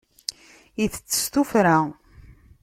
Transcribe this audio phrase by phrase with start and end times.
[0.83, 1.77] Itett s tuffra.